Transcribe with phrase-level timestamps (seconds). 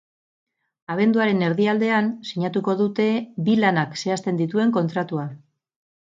[0.93, 3.05] Abenduaren erdialdean sinatuko dute
[3.49, 5.27] bi lanak zehazten dituen kontratua.